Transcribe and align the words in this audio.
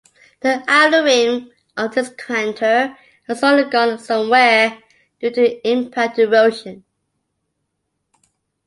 The 0.39 0.63
outer 0.67 1.03
rim 1.03 1.51
of 1.77 1.93
this 1.93 2.09
crater 2.17 2.97
has 3.27 3.43
undergone 3.43 3.99
some 3.99 4.31
wear 4.31 4.79
due 5.19 5.29
to 5.29 5.69
impact 5.69 6.17
erosion. 6.17 6.83